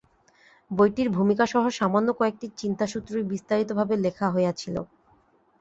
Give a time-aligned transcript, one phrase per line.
[0.71, 4.75] বইটির ভূমিকাসহ সামান্য কয়েকটি চিন্তাসূত্রই বিস্তারিতভাবে লেখা হইয়াছিল।